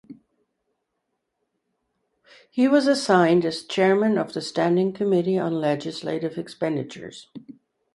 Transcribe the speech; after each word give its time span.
He 2.49 2.67
was 2.67 2.87
assigned 2.87 3.45
as 3.45 3.63
chairman 3.63 4.17
of 4.17 4.33
the 4.33 4.41
standing 4.41 4.93
committee 4.93 5.37
on 5.37 5.61
legislative 5.61 6.39
expenditures. 6.39 7.27